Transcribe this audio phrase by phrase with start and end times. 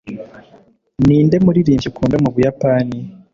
[1.05, 2.97] ninde muririmbyi ukunda mu buyapani